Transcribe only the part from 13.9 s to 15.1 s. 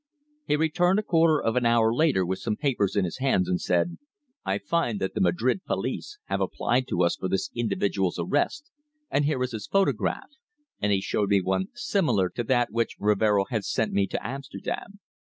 me to Amsterdam.